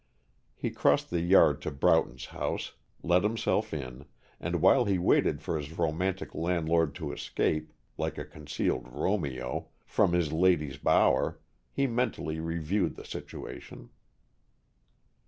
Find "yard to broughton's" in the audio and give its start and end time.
1.21-2.25